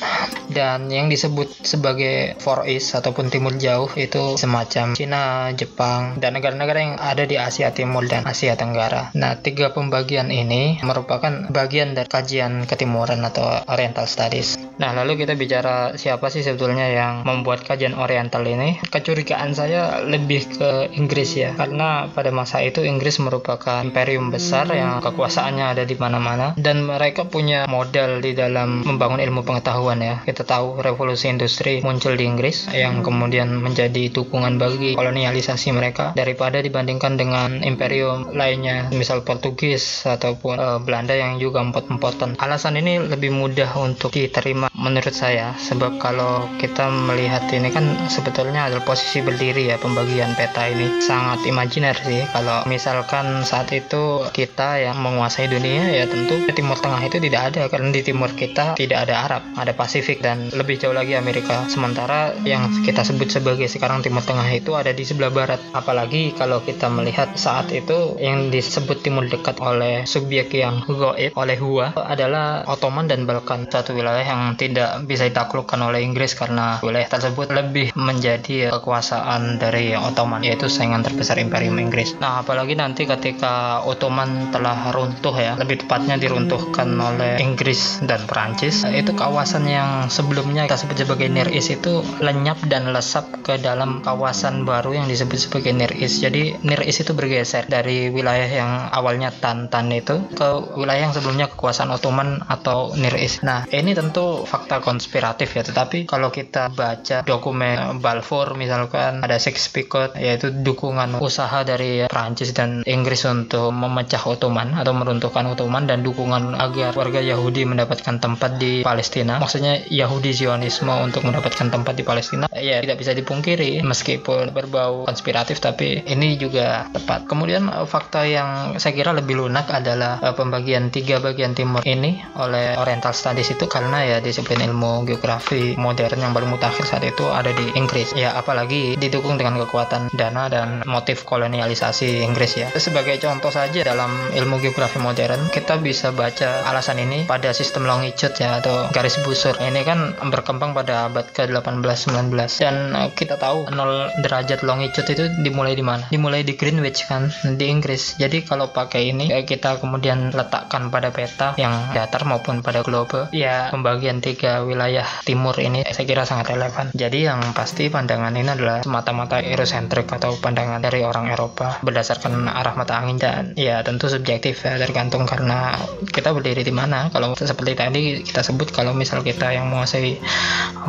Dan 0.47 0.87
yang 0.87 1.11
disebut 1.11 1.67
sebagai 1.67 2.39
Far 2.39 2.63
East 2.71 2.95
ataupun 2.95 3.27
Timur 3.27 3.51
Jauh 3.59 3.91
itu 3.99 4.39
semacam 4.39 4.95
Cina, 4.95 5.51
Jepang, 5.51 6.15
dan 6.15 6.39
negara-negara 6.39 6.79
yang 6.79 6.95
ada 6.95 7.27
di 7.27 7.35
Asia 7.35 7.75
Timur 7.75 8.07
dan 8.07 8.23
Asia 8.23 8.55
Tenggara. 8.55 9.11
Nah, 9.11 9.43
tiga 9.43 9.75
pembagian 9.75 10.31
ini 10.31 10.79
merupakan 10.85 11.51
bagian 11.51 11.97
dari 11.97 12.07
kajian 12.07 12.63
ketimuran 12.63 13.19
atau 13.27 13.43
Oriental 13.67 14.07
Studies. 14.07 14.55
Nah, 14.79 14.95
lalu 14.95 15.27
kita 15.27 15.35
bicara 15.35 15.99
siapa 15.99 16.31
sih 16.31 16.45
sebetulnya 16.45 16.87
yang 16.87 17.27
membuat 17.27 17.67
kajian 17.67 17.97
Oriental 17.97 18.45
ini? 18.47 18.79
Kecurigaan 18.87 19.51
saya 19.51 19.99
lebih 20.05 20.47
ke 20.55 20.95
Inggris 20.95 21.35
ya, 21.35 21.57
karena 21.57 22.07
pada 22.07 22.31
masa 22.31 22.63
itu 22.63 22.85
Inggris 22.85 23.19
merupakan 23.19 23.83
imperium 23.83 24.31
besar 24.31 24.69
yang 24.71 25.03
kekuasaannya 25.03 25.65
ada 25.75 25.83
di 25.83 25.97
mana-mana 25.97 26.53
dan 26.53 26.84
mereka 26.85 27.25
punya 27.25 27.65
modal 27.65 28.21
di 28.21 28.37
dalam 28.37 28.85
membangun 28.85 29.19
ilmu 29.19 29.41
pengetahuan 29.41 29.99
ya. 29.99 30.21
Kita 30.21 30.45
tahu 30.45 30.79
revolusi 30.79 31.27
industri 31.27 31.81
muncul 31.81 32.13
di 32.13 32.29
Inggris 32.29 32.69
yang 32.71 33.01
kemudian 33.01 33.49
menjadi 33.57 34.13
dukungan 34.13 34.61
bagi 34.61 34.93
kolonialisasi 34.93 35.73
mereka 35.73 36.13
daripada 36.13 36.61
dibandingkan 36.61 37.17
dengan 37.17 37.65
imperium 37.65 38.31
lainnya, 38.37 38.93
misal 38.93 39.25
Portugis 39.25 40.05
ataupun 40.05 40.55
uh, 40.61 40.79
Belanda 40.79 41.17
yang 41.17 41.41
juga 41.41 41.65
empot-empotan. 41.65 42.37
Alasan 42.37 42.77
ini 42.77 43.01
lebih 43.01 43.33
mudah 43.33 43.73
untuk 43.81 44.13
diterima 44.13 44.69
menurut 44.75 45.15
saya 45.15 45.57
sebab 45.57 45.97
kalau 45.97 46.45
kita 46.61 46.91
melihat 46.91 47.47
ini 47.49 47.73
kan 47.73 47.83
sebetulnya 48.11 48.69
adalah 48.69 48.85
posisi 48.85 49.23
berdiri 49.23 49.71
ya 49.71 49.81
pembagian 49.81 50.37
peta 50.37 50.67
ini 50.69 51.01
sangat 51.01 51.41
imajiner 51.47 51.95
sih 51.95 52.21
kalau 52.29 52.67
misalkan 52.69 53.41
saat 53.47 53.71
itu 53.71 54.27
kita 54.35 54.77
yang 54.83 54.99
menguasai 55.01 55.49
dunia 55.49 55.89
ya 55.89 56.05
tentu 56.05 56.45
Timur 56.75 56.91
Tengah 56.91 57.07
itu 57.07 57.17
tidak 57.23 57.41
ada 57.55 57.61
karena 57.71 57.89
di 57.95 58.01
timur 58.03 58.29
kita 58.35 58.75
tidak 58.75 59.07
ada 59.07 59.15
Arab 59.23 59.43
ada 59.55 59.71
Pasifik 59.71 60.19
dan 60.19 60.51
lebih 60.51 60.75
jauh 60.75 60.91
lagi 60.91 61.15
Amerika. 61.15 61.63
Sementara 61.71 62.35
yang 62.43 62.67
kita 62.83 62.99
sebut 63.07 63.31
sebagai 63.31 63.71
sekarang 63.71 64.03
Timur 64.03 64.19
Tengah 64.19 64.43
itu 64.51 64.75
ada 64.75 64.91
di 64.91 65.07
sebelah 65.07 65.31
barat. 65.31 65.63
Apalagi 65.71 66.35
kalau 66.35 66.59
kita 66.67 66.91
melihat 66.91 67.31
saat 67.39 67.71
itu 67.71 68.19
yang 68.19 68.51
disebut 68.51 69.07
Timur 69.07 69.23
Dekat 69.31 69.63
oleh 69.63 70.03
subjek 70.03 70.51
yang 70.51 70.83
goib 70.83 71.31
oleh 71.39 71.55
Hua 71.55 71.95
adalah 71.95 72.67
Ottoman 72.67 73.07
dan 73.07 73.23
Balkan 73.23 73.71
satu 73.71 73.95
wilayah 73.95 74.27
yang 74.27 74.59
tidak 74.59 75.07
bisa 75.07 75.31
ditaklukkan 75.31 75.79
oleh 75.79 76.03
Inggris 76.03 76.35
karena 76.35 76.83
wilayah 76.83 77.07
tersebut 77.07 77.55
lebih 77.55 77.95
menjadi 77.95 78.75
kekuasaan 78.75 79.63
dari 79.63 79.95
Ottoman 79.95 80.43
yaitu 80.43 80.67
saingan 80.67 81.07
terbesar 81.07 81.39
Imperium 81.39 81.79
Inggris. 81.79 82.19
Nah 82.19 82.43
apalagi 82.43 82.75
nanti 82.75 83.07
ketika 83.07 83.79
Ottoman 83.87 84.51
telah 84.51 84.91
runtuh 84.91 85.31
ya 85.39 85.55
lebih 85.55 85.87
tepatnya 85.87 86.19
diruntuhkan 86.65 86.89
oleh 86.97 87.37
Inggris 87.37 88.01
dan 88.01 88.25
Perancis. 88.25 88.81
Itu 88.89 89.13
kawasan 89.13 89.69
yang 89.69 90.09
sebelumnya 90.09 90.65
kita 90.65 90.81
sebut 90.81 90.97
sebagai 91.05 91.29
Near 91.29 91.53
East 91.53 91.69
itu 91.69 92.01
lenyap 92.17 92.57
dan 92.65 92.89
lesap 92.89 93.29
ke 93.45 93.61
dalam 93.61 94.01
kawasan 94.01 94.65
baru 94.65 94.97
yang 94.97 95.05
disebut 95.05 95.37
sebagai 95.37 95.71
Near 95.77 95.93
East. 95.93 96.25
Jadi 96.25 96.57
Near 96.65 96.81
East 96.81 97.05
itu 97.05 97.13
bergeser 97.13 97.69
dari 97.69 98.09
wilayah 98.09 98.49
yang 98.49 98.71
awalnya 98.89 99.29
Tantan 99.29 99.93
itu 99.93 100.17
ke 100.33 100.73
wilayah 100.73 101.11
yang 101.11 101.13
sebelumnya 101.13 101.45
kekuasaan 101.53 101.93
Ottoman 101.93 102.41
atau 102.49 102.97
Near 102.97 103.13
East. 103.21 103.45
Nah 103.45 103.69
ini 103.69 103.93
tentu 103.93 104.43
fakta 104.49 104.81
konspiratif 104.81 105.53
ya. 105.53 105.61
Tetapi 105.61 106.09
kalau 106.09 106.33
kita 106.33 106.73
baca 106.73 107.21
dokumen 107.21 108.01
Balfour 108.01 108.57
misalkan 108.57 109.21
ada 109.21 109.37
Six 109.37 109.69
Picot 109.69 110.17
yaitu 110.17 110.49
dukungan 110.49 111.21
usaha 111.21 111.61
dari 111.61 112.09
Perancis 112.09 112.55
dan 112.57 112.81
Inggris 112.89 113.21
untuk 113.29 113.69
memecah 113.69 114.21
Ottoman 114.25 114.73
atau 114.73 114.95
meruntuhkan 114.95 115.45
Ottoman 115.51 115.85
dan 115.85 116.01
dukungan 116.01 116.54
agar 116.57 116.95
warga 116.95 117.21
Yahudi 117.21 117.67
mendapatkan 117.67 118.17
tempat 118.19 118.57
di 118.57 118.81
Palestina. 118.81 119.37
Maksudnya 119.37 119.85
Yahudi 119.87 120.31
Zionisme 120.35 120.91
untuk 120.91 121.27
mendapatkan 121.27 121.67
tempat 121.69 121.93
di 121.95 122.03
Palestina 122.03 122.45
ya 122.55 122.81
tidak 122.81 122.97
bisa 122.99 123.11
dipungkiri 123.11 123.83
meskipun 123.83 124.51
berbau 124.55 125.05
konspiratif 125.05 125.59
tapi 125.59 126.01
ini 126.07 126.39
juga 126.39 126.87
tepat. 126.91 127.27
Kemudian 127.27 127.67
eh, 127.67 127.87
fakta 127.87 128.23
yang 128.25 128.79
saya 128.79 128.95
kira 128.95 129.11
lebih 129.11 129.37
lunak 129.39 129.67
adalah 129.71 130.19
uh, 130.23 130.33
pembagian 130.33 130.89
tiga 130.89 131.19
bagian 131.19 131.53
timur 131.53 131.83
ini 131.83 132.23
oleh 132.39 132.79
Oriental 132.79 133.11
Studies 133.11 133.51
itu 133.51 133.65
karena 133.67 134.03
ya 134.07 134.17
disiplin 134.23 134.61
ilmu 134.63 135.03
geografi 135.07 135.75
modern 135.75 136.19
yang 136.19 136.31
baru 136.31 136.47
mutakhir 136.47 136.87
saat 136.87 137.03
itu 137.05 137.27
ada 137.27 137.51
di 137.51 137.75
Inggris. 137.75 138.15
Ya 138.15 138.33
apalagi 138.35 138.95
didukung 138.95 139.35
dengan 139.35 139.59
kekuatan 139.61 140.13
dana 140.15 140.47
dan 140.47 140.85
motif 140.87 141.27
kolonialisasi 141.27 142.23
Inggris 142.23 142.57
ya. 142.59 142.67
Sebagai 142.75 143.17
contoh 143.19 143.49
saja 143.49 143.81
dalam 143.81 144.11
ilmu 144.31 144.61
geografi 144.61 145.01
modern 145.01 145.49
kita 145.49 145.81
bisa 145.81 146.13
baca 146.13 146.44
alasan 146.45 147.01
ini 147.01 147.25
pada 147.25 147.51
sistem 147.51 147.89
longitude 147.89 148.35
ya 148.37 148.59
atau 148.61 148.89
garis 148.91 149.17
busur. 149.23 149.57
Ini 149.57 149.81
kan 149.87 150.13
berkembang 150.29 150.77
pada 150.77 151.09
abad 151.09 151.25
ke-18-19 151.31 152.33
dan 152.61 152.75
uh, 152.93 153.09
kita 153.11 153.39
tahu 153.39 153.71
0 153.71 154.21
derajat 154.21 154.61
longitude 154.61 155.07
itu 155.09 155.25
dimulai 155.41 155.73
di 155.73 155.83
mana? 155.85 156.05
Dimulai 156.11 156.45
di 156.45 156.53
Greenwich 156.53 157.07
kan? 157.07 157.31
Di 157.43 157.65
Inggris. 157.71 158.19
Jadi 158.19 158.43
kalau 158.45 158.69
pakai 158.69 159.15
ini 159.15 159.31
kita 159.47 159.79
kemudian 159.79 160.35
letakkan 160.35 160.91
pada 160.91 161.09
peta 161.09 161.55
yang 161.55 161.73
datar 161.95 162.27
maupun 162.27 162.59
pada 162.59 162.83
globe 162.83 163.31
ya 163.31 163.71
pembagian 163.71 164.19
tiga 164.19 164.61
wilayah 164.67 165.05
timur 165.23 165.55
ini 165.57 165.87
saya 165.87 166.05
kira 166.05 166.27
sangat 166.27 166.53
relevan. 166.53 166.91
Jadi 166.91 167.25
yang 167.25 167.39
pasti 167.55 167.87
pandangan 167.87 168.35
ini 168.35 168.49
adalah 168.51 168.83
semata-mata 168.83 169.39
Eurocentrik 169.39 170.11
atau 170.11 170.35
pandangan 170.37 170.83
dari 170.83 171.01
orang 171.01 171.31
Eropa 171.31 171.79
berdasarkan 171.81 172.51
arah 172.51 172.75
mata 172.75 172.99
angin 172.99 173.17
dan 173.17 173.55
ya 173.55 173.81
tentu 173.81 174.11
subjektif 174.11 174.61
ya 174.67 174.75
tergantung 174.75 175.23
karena 175.23 175.79
kita 176.11 176.34
berdiri 176.35 176.61
di 176.61 176.73
mana. 176.75 177.07
Kalau 177.09 177.33
seperti 177.33 177.73
tadi 177.73 178.01
kita 178.21 178.43
sebut 178.43 178.75
kalau 178.75 178.91
misal 178.91 179.23
kita 179.23 179.55
yang 179.55 179.71
menguasai 179.71 180.19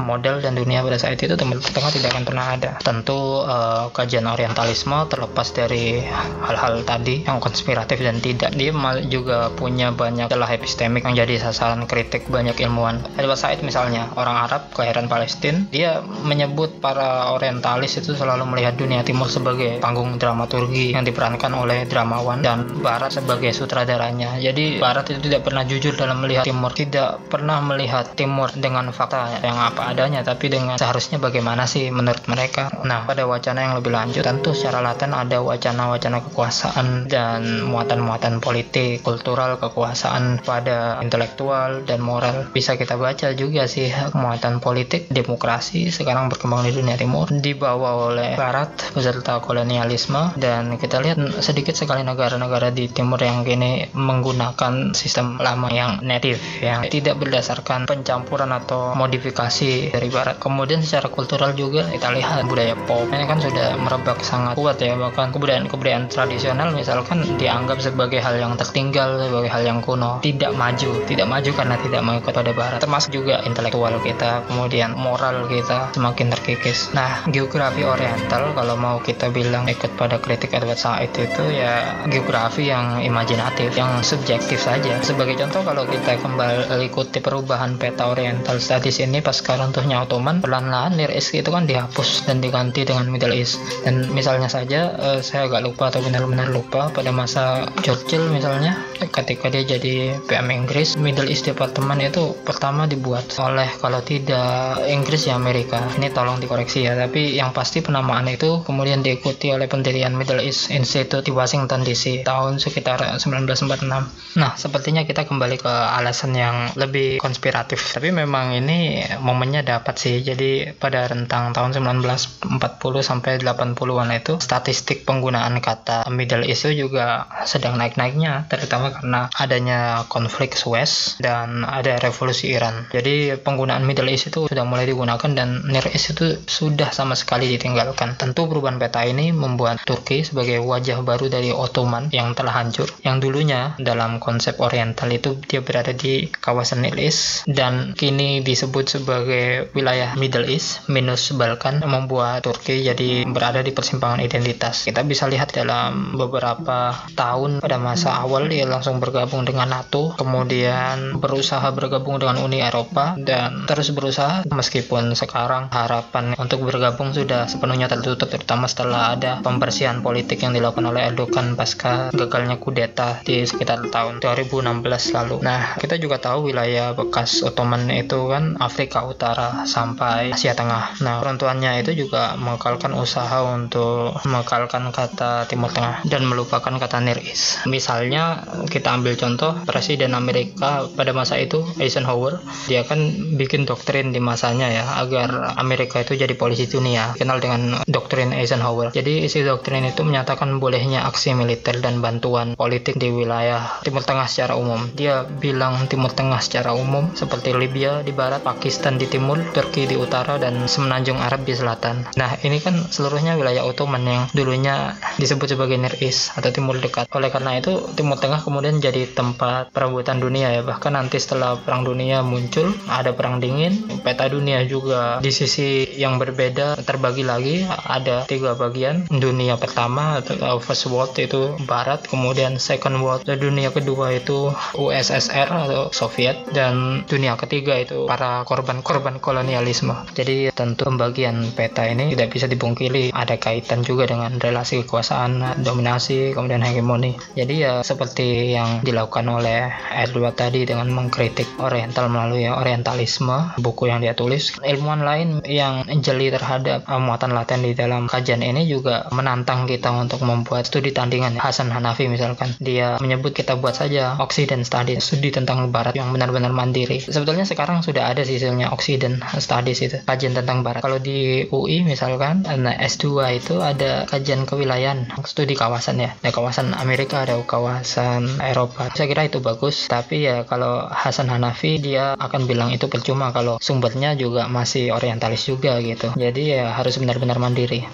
model 0.02 0.42
dan 0.42 0.58
dunia 0.58 0.82
pada 0.82 0.98
saat 0.98 1.16
itu 1.16 1.38
Timur 1.38 1.62
Tengah 1.62 1.92
tidak 1.94 2.10
akan 2.12 2.24
pernah 2.26 2.46
ada. 2.52 2.70
Tentu 2.82 3.46
uh, 3.46 3.88
kajian 3.94 4.26
orientalisme 4.26 5.06
terlepas 5.08 5.48
dari 5.54 6.02
hal-hal 6.44 6.82
tadi 6.82 7.24
yang 7.24 7.38
konspiratif 7.38 8.02
dan 8.02 8.18
tidak 8.20 8.52
dia 8.58 8.74
juga 9.06 9.52
punya 9.54 9.92
banyak 9.94 10.28
celah 10.28 10.50
epistemik 10.52 11.06
yang 11.06 11.14
jadi 11.16 11.48
sasaran 11.48 11.86
kritik 11.86 12.28
banyak 12.28 12.58
ilmuwan. 12.60 13.04
Edward 13.16 13.40
Said 13.40 13.62
misalnya 13.62 14.10
orang 14.18 14.36
Arab 14.48 14.72
kelahiran 14.74 15.06
Palestina 15.06 15.64
dia 15.70 16.02
menyebut 16.02 16.82
para 16.82 17.32
orientalis 17.32 17.98
itu 18.00 18.16
selalu 18.16 18.44
melihat 18.48 18.74
dunia 18.76 19.04
timur 19.06 19.28
sebagai 19.28 19.78
panggung 19.78 20.16
dramaturgi 20.16 20.96
yang 20.96 21.04
diperankan 21.04 21.52
oleh 21.52 21.84
dramawan 21.86 22.40
dan 22.40 22.66
barat 22.80 23.12
sebagai 23.12 23.52
sutradaranya. 23.52 24.40
Jadi 24.40 24.80
barat 24.80 25.12
itu 25.12 25.25
tidak 25.26 25.42
pernah 25.42 25.66
jujur 25.66 25.95
dalam 25.99 26.23
melihat 26.23 26.47
timur. 26.47 26.71
Tidak 26.71 27.26
pernah 27.26 27.59
melihat 27.59 28.14
timur 28.14 28.52
dengan 28.54 28.90
fakta 28.95 29.42
yang 29.42 29.59
apa 29.59 29.90
adanya 29.90 30.23
tapi 30.23 30.47
dengan 30.47 30.78
seharusnya 30.78 31.18
bagaimana 31.18 31.66
sih 31.66 31.90
menurut 31.90 32.23
mereka? 32.30 32.71
Nah 32.87 33.02
pada 33.02 33.26
wacana 33.26 33.66
yang 33.66 33.75
lebih 33.80 33.90
lanjut 33.90 34.23
tentu 34.23 34.52
secara 34.52 34.85
laten 34.85 35.16
ada 35.16 35.40
wacana-wacana 35.42 36.23
kekuasaan 36.30 37.09
dan 37.11 37.66
muatan-muatan 37.66 38.38
politik 38.38 39.00
kultural 39.00 39.56
kekuasaan 39.56 40.45
pada 40.45 41.00
intelektual 41.00 41.83
dan 41.88 42.04
moral. 42.04 42.47
Bisa 42.52 42.76
kita 42.76 43.00
baca 43.00 43.33
juga 43.33 43.64
sih 43.66 43.88
muatan 44.12 44.61
politik 44.61 45.09
demokrasi 45.09 45.88
sekarang 45.88 46.28
berkembang 46.28 46.68
di 46.68 46.76
dunia 46.76 46.95
timur. 47.00 47.33
Dibawa 47.33 48.12
oleh 48.12 48.37
barat 48.37 48.71
beserta 48.92 49.40
kolonialisme. 49.40 50.37
Dan 50.37 50.76
kita 50.76 51.00
lihat 51.00 51.16
sedikit 51.40 51.73
sekali 51.73 52.04
negara-negara 52.04 52.68
di 52.68 52.92
timur 52.92 53.16
yang 53.25 53.40
kini 53.40 53.88
menggunakan 53.97 54.92
sistem 54.92 55.15
lama 55.40 55.73
yang 55.73 56.04
native 56.04 56.42
yang 56.61 56.85
tidak 56.92 57.16
berdasarkan 57.16 57.88
pencampuran 57.88 58.52
atau 58.52 58.92
modifikasi 58.92 59.94
dari 59.96 60.08
barat. 60.12 60.37
Kemudian 60.37 60.85
secara 60.85 61.08
kultural 61.08 61.56
juga 61.56 61.88
kita 61.88 62.12
lihat 62.12 62.44
budaya 62.44 62.76
pop. 62.76 63.08
Ini 63.08 63.25
kan 63.25 63.40
sudah 63.40 63.80
merebak 63.80 64.20
sangat 64.20 64.58
kuat 64.58 64.76
ya 64.76 64.99
bahkan 64.99 65.32
kebudayaan-kebudayaan 65.32 66.12
tradisional 66.12 66.76
misalkan 66.76 67.25
dianggap 67.40 67.80
sebagai 67.80 68.20
hal 68.20 68.37
yang 68.37 68.61
tertinggal 68.61 69.25
sebagai 69.25 69.49
hal 69.49 69.64
yang 69.64 69.80
kuno. 69.80 70.20
Tidak 70.20 70.52
maju 70.52 71.00
tidak 71.08 71.26
maju 71.30 71.50
karena 71.56 71.76
tidak 71.80 72.02
mengikut 72.04 72.32
pada 72.37 72.52
barat. 72.52 72.78
Termasuk 72.82 73.06
termasuk 73.06 73.23
juga 73.23 73.38
intelektual 73.46 73.94
kita 74.02 74.42
kemudian 74.50 74.90
moral 74.99 75.46
kita 75.46 75.94
semakin 75.94 76.26
terkikis. 76.35 76.90
Nah 76.90 77.23
geografi 77.30 77.87
oriental 77.87 78.50
kalau 78.50 78.75
mau 78.75 78.99
kita 78.99 79.30
bilang 79.30 79.70
ikut 79.70 79.94
pada 79.94 80.18
kritik 80.18 80.50
Edward 80.50 80.75
Said 80.75 81.14
itu 81.14 81.44
ya 81.54 82.02
geografi 82.11 82.66
yang 82.66 82.99
imajinatif 82.99 83.70
yang 83.78 84.02
subjektif 84.02 84.58
saja 84.58 84.99
sebagai 85.06 85.38
contoh 85.38 85.62
kalau 85.62 85.86
kita 85.86 86.18
kembali 86.18 86.82
ikuti 86.82 87.22
perubahan 87.22 87.78
peta 87.78 88.10
oriental 88.10 88.58
studies 88.58 88.98
ini 88.98 89.22
pas 89.22 89.38
runtuhnya 89.38 90.02
Ottoman 90.02 90.42
perlahan-lahan 90.42 90.98
Near 90.98 91.14
East 91.14 91.30
itu 91.30 91.46
kan 91.46 91.62
dihapus 91.62 92.26
dan 92.26 92.42
diganti 92.42 92.82
dengan 92.82 93.06
Middle 93.06 93.30
East. 93.30 93.62
Dan 93.86 94.10
misalnya 94.10 94.50
saja 94.50 94.98
uh, 94.98 95.22
saya 95.22 95.46
agak 95.46 95.62
lupa 95.62 95.94
atau 95.94 96.02
benar-benar 96.02 96.50
lupa 96.50 96.90
pada 96.90 97.14
masa 97.14 97.70
Churchill 97.86 98.34
misalnya 98.34 98.75
ketika 98.98 99.48
dia 99.48 99.62
jadi 99.64 100.20
PM 100.24 100.48
Inggris 100.52 100.96
Middle 100.96 101.28
East 101.28 101.48
Department 101.48 102.00
itu 102.02 102.36
pertama 102.44 102.84
dibuat 102.88 103.28
oleh 103.40 103.68
kalau 103.80 104.00
tidak 104.02 104.80
Inggris 104.88 105.28
ya 105.28 105.36
Amerika. 105.36 105.80
Ini 105.96 106.12
tolong 106.12 106.40
dikoreksi 106.40 106.84
ya 106.84 106.96
tapi 106.96 107.36
yang 107.36 107.52
pasti 107.56 107.80
penamaan 107.80 108.28
itu 108.28 108.62
kemudian 108.64 109.00
diikuti 109.00 109.52
oleh 109.52 109.68
pendirian 109.68 110.12
Middle 110.12 110.42
East 110.42 110.72
Institute 110.72 111.24
di 111.24 111.32
Washington 111.32 111.84
DC 111.84 112.24
tahun 112.26 112.58
sekitar 112.60 113.02
1946 113.20 114.36
nah 114.36 114.52
sepertinya 114.52 115.08
kita 115.08 115.24
kembali 115.24 115.56
ke 115.60 115.72
alasan 115.72 116.36
yang 116.36 116.56
lebih 116.76 117.22
konspiratif. 117.22 117.96
Tapi 117.96 118.12
memang 118.12 118.52
ini 118.52 119.04
momennya 119.20 119.64
dapat 119.64 119.96
sih. 119.96 120.20
Jadi 120.20 120.76
pada 120.76 121.08
rentang 121.08 121.56
tahun 121.56 121.76
1940 121.76 122.52
sampai 123.00 123.40
80-an 123.40 124.08
itu 124.12 124.36
statistik 124.40 125.08
penggunaan 125.08 125.58
kata 125.60 126.08
Middle 126.12 126.44
East 126.44 126.68
itu 126.68 126.86
juga 126.88 127.30
sedang 127.46 127.78
naik-naiknya 127.78 128.48
terutama 128.50 128.85
karena 128.90 129.28
adanya 129.36 130.04
konflik 130.10 130.54
Suez 130.58 131.16
dan 131.22 131.62
ada 131.66 131.98
revolusi 132.02 132.52
Iran. 132.52 132.88
Jadi 132.90 133.36
penggunaan 133.40 133.82
Middle 133.84 134.10
East 134.10 134.30
itu 134.30 134.46
sudah 134.46 134.64
mulai 134.66 134.88
digunakan 134.88 135.30
dan 135.32 135.64
Near 135.66 135.86
East 135.90 136.16
itu 136.16 136.40
sudah 136.46 136.90
sama 136.90 137.14
sekali 137.18 137.50
ditinggalkan. 137.50 138.18
Tentu 138.18 138.46
perubahan 138.46 138.78
peta 138.80 139.02
ini 139.04 139.30
membuat 139.30 139.82
Turki 139.84 140.22
sebagai 140.22 140.62
wajah 140.62 141.02
baru 141.02 141.30
dari 141.30 141.50
Ottoman 141.50 142.10
yang 142.10 142.32
telah 142.36 142.62
hancur. 142.62 142.88
Yang 143.02 143.28
dulunya 143.28 143.74
dalam 143.78 144.18
konsep 144.22 144.58
oriental 144.62 145.10
itu 145.12 145.38
dia 145.46 145.60
berada 145.62 145.92
di 145.92 146.28
kawasan 146.30 146.84
Near 146.84 146.98
East 146.98 147.46
dan 147.48 147.94
kini 147.94 148.42
disebut 148.42 148.98
sebagai 149.00 149.70
wilayah 149.72 150.14
Middle 150.18 150.48
East 150.48 150.88
minus 150.90 151.30
Balkan 151.34 151.82
membuat 151.84 152.46
Turki 152.46 152.82
jadi 152.82 153.26
berada 153.28 153.60
di 153.60 153.72
persimpangan 153.72 154.22
identitas. 154.22 154.86
Kita 154.86 155.02
bisa 155.06 155.26
lihat 155.26 155.52
dalam 155.52 156.14
beberapa 156.16 156.94
tahun 157.14 157.60
pada 157.60 157.76
masa 157.80 158.22
awal 158.22 158.48
dia 158.50 158.68
langsung 158.76 159.00
bergabung 159.00 159.49
dengan 159.49 159.73
NATO 159.73 160.12
kemudian 160.14 161.16
berusaha 161.16 161.64
bergabung 161.73 162.21
dengan 162.21 162.45
Uni 162.45 162.61
Eropa 162.61 163.16
dan 163.16 163.64
terus 163.64 163.90
berusaha 163.97 164.45
meskipun 164.47 165.16
sekarang 165.16 165.73
harapan 165.73 166.37
untuk 166.37 166.62
bergabung 166.68 167.16
sudah 167.16 167.49
sepenuhnya 167.49 167.88
tertutup 167.88 168.28
terutama 168.28 168.68
setelah 168.68 169.16
ada 169.16 169.40
pembersihan 169.40 170.04
politik 170.04 170.45
yang 170.45 170.52
dilakukan 170.52 170.87
oleh 170.87 171.09
Erdogan 171.09 171.56
pasca 171.56 172.12
gagalnya 172.12 172.61
kudeta 172.61 173.25
di 173.25 173.47
sekitar 173.47 173.88
tahun 173.88 174.21
2016 174.21 175.16
lalu. 175.16 175.37
Nah, 175.40 175.78
kita 175.78 175.97
juga 175.97 176.18
tahu 176.18 176.52
wilayah 176.52 176.92
bekas 176.92 177.40
Ottoman 177.47 177.88
itu 177.95 178.28
kan 178.28 178.59
Afrika 178.59 179.06
Utara 179.06 179.64
sampai 179.64 180.35
Asia 180.35 180.52
Tengah. 180.52 181.00
Nah, 181.00 181.23
peruntuannya 181.23 181.80
itu 181.80 182.06
juga 182.06 182.35
mengekalkan 182.37 182.92
usaha 182.99 183.42
untuk 183.47 184.18
mengekalkan 184.26 184.90
kata 184.90 185.47
Timur 185.47 185.71
Tengah 185.73 186.04
dan 186.04 186.26
melupakan 186.26 186.75
kata 186.76 186.99
Near. 187.00 187.18
Misalnya 187.64 188.45
kita 188.66 188.92
ambil 188.92 189.16
contoh 189.16 189.56
Presiden 189.64 190.12
Amerika 190.12 190.87
pada 190.92 191.14
masa 191.16 191.38
itu 191.40 191.64
Eisenhower, 191.80 192.42
dia 192.66 192.82
kan 192.82 192.99
bikin 193.38 193.64
doktrin 193.64 194.11
di 194.11 194.20
masanya 194.20 194.68
ya 194.68 194.85
agar 195.00 195.54
Amerika 195.58 196.02
itu 196.02 196.18
jadi 196.18 196.35
polisi 196.35 196.66
dunia, 196.66 197.14
kenal 197.14 197.38
dengan 197.38 197.82
doktrin 197.87 198.35
Eisenhower. 198.35 198.90
Jadi 198.90 199.26
isi 199.26 199.46
doktrin 199.46 199.87
itu 199.87 200.02
menyatakan 200.02 200.58
bolehnya 200.58 201.06
aksi 201.06 201.37
militer 201.37 201.78
dan 201.78 202.00
bantuan 202.00 202.56
politik 202.56 202.96
di 202.96 203.12
wilayah 203.12 203.80
Timur 203.85 204.02
Tengah 204.02 204.26
secara 204.26 204.56
umum. 204.56 204.90
Dia 204.96 205.23
bilang 205.23 205.87
Timur 205.87 206.11
Tengah 206.11 206.40
secara 206.42 206.73
umum 206.73 207.12
seperti 207.12 207.52
Libya 207.52 208.02
di 208.02 208.11
barat, 208.16 208.42
Pakistan 208.42 208.96
di 208.96 209.06
timur, 209.06 209.38
Turki 209.52 209.87
di 209.87 209.94
utara 209.94 210.40
dan 210.40 210.66
semenanjung 210.66 211.20
Arab 211.20 211.44
di 211.44 211.52
selatan. 211.52 212.08
Nah, 212.16 212.40
ini 212.42 212.58
kan 212.58 212.75
seluruhnya 212.88 213.37
wilayah 213.37 213.62
Ottoman 213.68 214.02
yang 214.02 214.25
dulunya 214.32 214.96
disebut 215.20 215.52
sebagai 215.52 215.76
Near 215.76 215.94
East 216.00 216.32
atau 216.35 216.49
Timur 216.49 216.80
Dekat. 216.80 217.06
Oleh 217.12 217.28
karena 217.28 217.61
itu, 217.61 217.76
Timur 217.92 218.16
Tengah 218.16 218.40
kemudian 218.40 218.55
jadi 218.62 219.08
tempat 219.10 219.72
perebutan 219.72 220.20
dunia 220.20 220.52
ya. 220.52 220.62
Bahkan 220.64 220.96
nanti 220.96 221.20
setelah 221.20 221.58
Perang 221.60 221.84
Dunia 221.84 222.20
muncul, 222.20 222.72
ada 222.88 223.12
Perang 223.12 223.40
Dingin, 223.40 224.00
peta 224.00 224.28
dunia 224.28 224.64
juga 224.64 225.18
di 225.20 225.30
sisi 225.32 225.84
yang 225.96 226.16
berbeda 226.16 226.80
terbagi 226.82 227.25
lagi 227.26 227.64
ada 227.66 228.25
tiga 228.25 228.54
bagian. 228.54 229.08
Dunia 229.08 229.58
pertama 229.58 230.20
atau 230.20 230.58
First 230.62 230.88
World 230.88 231.16
itu 231.18 231.56
Barat, 231.66 232.06
kemudian 232.06 232.56
Second 232.60 233.00
World 233.02 233.26
dunia 233.26 233.75
kedua 233.75 234.14
itu 234.14 234.54
USSR 234.78 235.48
atau 235.50 235.90
Soviet 235.90 236.48
dan 236.54 237.04
dunia 237.04 237.34
ketiga 237.34 237.76
itu 237.76 238.06
para 238.06 238.46
korban-korban 238.46 239.18
kolonialisme. 239.18 239.94
Jadi 240.14 240.54
tentu 240.54 240.86
pembagian 240.86 241.52
peta 241.52 241.84
ini 241.84 242.14
tidak 242.14 242.32
bisa 242.32 242.46
dibungkiri 242.46 243.10
ada 243.10 243.36
kaitan 243.40 243.82
juga 243.82 244.06
dengan 244.06 244.38
relasi 244.38 244.86
kekuasaan, 244.86 245.62
dominasi, 245.62 246.32
kemudian 246.36 246.62
hegemoni. 246.62 247.18
Jadi 247.34 247.54
ya 247.66 247.82
seperti 247.82 248.45
yang 248.54 248.84
dilakukan 248.86 249.26
oleh 249.26 249.72
Edward 249.90 250.38
tadi 250.38 250.62
dengan 250.62 250.86
mengkritik 250.92 251.58
Oriental 251.58 252.06
melalui 252.06 252.46
Orientalisme, 252.46 253.58
buku 253.58 253.90
yang 253.90 253.98
dia 253.98 254.14
tulis. 254.14 254.54
Ilmuwan 254.62 255.02
lain 255.02 255.28
yang 255.42 255.82
jeli 256.02 256.30
terhadap 256.30 256.86
muatan 256.86 257.34
laten 257.34 257.66
di 257.66 257.74
dalam 257.74 258.06
kajian 258.06 258.44
ini 258.44 258.68
juga 258.70 259.10
menantang 259.10 259.66
kita 259.66 259.90
untuk 259.90 260.22
membuat 260.22 260.68
studi 260.68 260.94
tandingan. 260.94 261.38
Hasan 261.40 261.72
Hanafi 261.72 262.06
misalkan, 262.06 262.54
dia 262.62 263.00
menyebut 263.02 263.34
kita 263.34 263.58
buat 263.58 263.75
saja 263.75 264.16
Occident 264.23 264.62
Studies, 264.62 265.02
studi 265.02 265.34
tentang 265.34 265.68
Barat 265.73 265.99
yang 265.99 266.14
benar-benar 266.14 266.54
mandiri. 266.54 267.02
Sebetulnya 267.02 267.42
sekarang 267.42 267.82
sudah 267.82 268.12
ada 268.12 268.23
sistemnya 268.23 268.71
Occident 268.71 269.23
Studies 269.40 269.82
itu, 269.82 269.97
kajian 270.06 270.36
tentang 270.36 270.62
Barat. 270.62 270.84
Kalau 270.84 271.02
di 271.02 271.49
UI 271.50 271.82
misalkan, 271.82 272.47
nah 272.47 272.75
S2 272.76 273.06
itu 273.36 273.58
ada 273.60 274.06
kajian 274.06 274.47
kewilayahan, 274.47 275.10
studi 275.26 275.58
kawasan 275.58 276.00
ya. 276.00 276.10
Ada 276.23 276.30
kawasan 276.30 276.76
Amerika, 276.76 277.25
ada 277.25 277.40
kawasan 277.42 278.35
Eropa. 278.40 278.88
Saya 278.94 279.06
kira 279.10 279.28
itu 279.28 279.38
bagus, 279.42 279.88
tapi 279.88 280.26
ya 280.26 280.44
kalau 280.44 280.86
Hasan 280.88 281.28
Hanafi 281.28 281.78
dia 281.80 282.16
akan 282.16 282.49
bilang 282.49 282.70
itu 282.72 282.86
percuma 282.86 283.30
kalau 283.34 283.58
sumbernya 283.60 284.14
juga 284.16 284.46
masih 284.46 284.92
orientalis 284.92 285.49
juga 285.49 285.78
gitu. 285.82 286.12
Jadi 286.14 286.56
ya 286.56 286.72
harus 286.75 286.96
benar-benar 287.00 287.38
mandiri. 287.40 287.86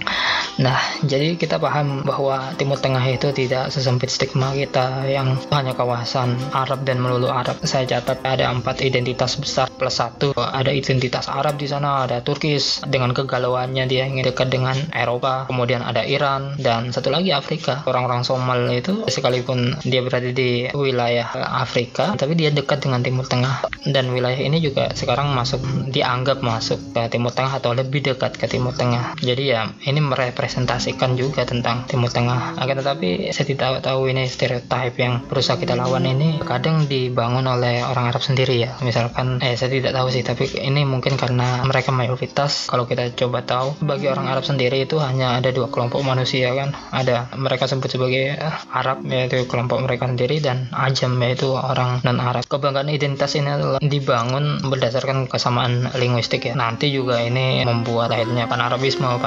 Nah, 0.61 0.77
jadi 1.01 1.41
kita 1.41 1.57
paham 1.57 2.05
bahwa 2.05 2.53
Timur 2.61 2.77
Tengah 2.77 3.01
itu 3.09 3.33
tidak 3.33 3.73
sesempit 3.73 4.13
stigma 4.13 4.53
kita 4.53 5.09
yang 5.09 5.41
hanya 5.49 5.73
kawasan 5.73 6.37
Arab 6.53 6.85
dan 6.85 7.01
melulu 7.01 7.33
Arab. 7.33 7.57
Saya 7.65 7.89
catat 7.89 8.21
ada 8.21 8.53
empat 8.53 8.85
identitas 8.85 9.41
besar 9.41 9.73
plus 9.73 9.97
satu. 9.97 10.37
Ada 10.37 10.75
identitas 10.77 11.33
Arab 11.33 11.57
di 11.57 11.65
sana, 11.71 12.05
ada 12.05 12.21
Turkis 12.21 12.85
dengan 12.85 13.17
kegalauannya 13.17 13.89
dia 13.89 14.05
ingin 14.05 14.29
dekat 14.29 14.53
dengan 14.53 14.77
Eropa. 14.93 15.49
Kemudian 15.49 15.81
ada 15.81 16.05
Iran 16.05 16.61
dan 16.61 16.93
satu 16.93 17.09
lagi 17.09 17.33
Afrika. 17.33 17.81
Orang-orang 17.89 18.21
Somal 18.21 18.69
itu 18.77 19.09
sekalipun 19.09 19.81
dia 19.89 20.05
berada 20.05 20.29
di 20.33 20.69
wilayah 20.73 21.29
Afrika, 21.63 22.17
tapi 22.17 22.35
dia 22.35 22.51
dekat 22.51 22.85
dengan 22.85 23.05
Timur 23.05 23.29
Tengah. 23.29 23.69
Dan 23.87 24.11
wilayah 24.13 24.39
ini 24.39 24.59
juga 24.59 24.91
sekarang 24.93 25.33
masuk 25.33 25.61
dianggap 25.93 26.41
masuk 26.41 26.93
ke 26.93 27.03
Timur 27.13 27.33
Tengah 27.33 27.61
atau 27.63 27.73
lebih 27.77 28.03
dekat 28.03 28.37
ke 28.37 28.49
Timur 28.49 28.75
Tengah. 28.75 29.17
Jadi 29.21 29.53
ya 29.53 29.69
ini 29.87 30.01
merepresentasikan 30.01 31.15
juga 31.15 31.45
tentang 31.45 31.85
Timur 31.87 32.11
Tengah. 32.11 32.57
Akan 32.59 32.79
tetapi 32.81 33.31
saya 33.31 33.47
tidak 33.47 33.85
tahu 33.85 34.09
ini 34.11 34.27
stereotip 34.27 34.95
yang 34.99 35.25
berusaha 35.27 35.59
kita 35.59 35.75
lawan 35.77 36.07
ini 36.09 36.41
kadang 36.43 36.87
dibangun 36.87 37.47
oleh 37.47 37.85
orang 37.85 38.11
Arab 38.11 38.23
sendiri 38.23 38.63
ya. 38.63 38.79
Misalkan 38.81 39.43
eh 39.43 39.55
saya 39.59 39.71
tidak 39.73 39.93
tahu 39.93 40.09
sih 40.13 40.23
tapi 40.23 40.49
ini 40.63 40.87
mungkin 40.87 41.19
karena 41.19 41.65
mereka 41.67 41.91
mayoritas 41.91 42.71
kalau 42.71 42.87
kita 42.87 43.13
coba 43.19 43.43
tahu 43.43 43.75
bagi 43.83 44.07
orang 44.09 44.31
Arab 44.31 44.47
sendiri 44.47 44.85
itu 44.85 44.99
hanya 45.03 45.39
ada 45.39 45.51
dua 45.51 45.69
kelompok 45.69 46.01
manusia 46.07 46.53
kan. 46.55 46.73
Ada 46.93 47.35
mereka 47.37 47.67
sebut 47.67 47.89
sebagai 47.89 48.37
Arab 48.71 49.05
yaitu 49.09 49.45
kelompok 49.49 49.83
mereka 49.83 50.07
sendiri 50.13 50.45
dan 50.45 50.69
Ajam 50.77 51.17
yaitu 51.25 51.57
orang 51.57 52.05
non 52.05 52.21
Arab. 52.21 52.45
Kebanggaan 52.45 52.93
identitas 52.93 53.33
ini 53.35 53.49
adalah 53.49 53.81
dibangun 53.81 54.61
berdasarkan 54.61 55.27
kesamaan 55.27 55.89
linguistik 55.97 56.47
ya. 56.47 56.55
Nanti 56.55 56.93
juga 56.93 57.25
ini 57.25 57.65
membuat 57.65 58.13
akhirnya 58.13 58.47
pan 58.47 58.61